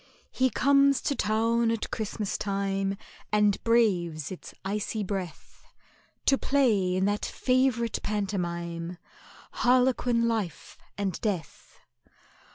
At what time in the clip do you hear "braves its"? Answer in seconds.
3.63-4.51